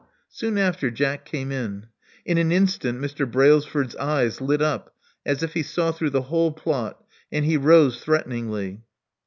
[0.29, 1.85] Soon after, Jack came in.
[2.25, 3.29] In an instant Mr.
[3.31, 4.95] Brailsford's eyes lit up
[5.27, 8.81] as if he saw through the whole plot; and he rose threateningly.